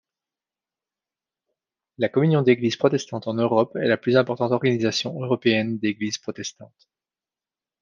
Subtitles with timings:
[1.99, 6.89] La Communion d'Églises protestantes en Europe est la plus importante organisation européenne d'Églises protestantes.